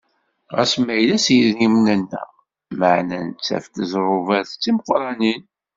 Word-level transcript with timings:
Ɣas 0.55 0.73
ma 0.81 0.93
yella 0.97 1.17
s 1.23 1.27
yidrimen-nneɣ, 1.35 2.29
meɛna 2.79 3.17
nettaf-d 3.21 3.75
ẓẓrubat 3.91 4.49
d 4.61 4.63
imeqqranen. 4.69 5.41